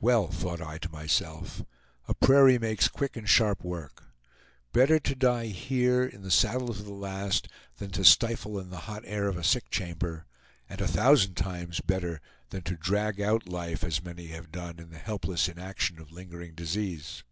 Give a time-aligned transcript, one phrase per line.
[0.00, 1.62] "Well," thought I to myself,
[2.08, 4.04] "a prairie makes quick and sharp work.
[4.72, 8.78] Better to die here, in the saddle to the last, than to stifle in the
[8.88, 10.24] hot air of a sick chamber,
[10.66, 14.88] and a thousand times better than to drag out life, as many have done, in
[14.88, 17.22] the helpless inaction of lingering disease."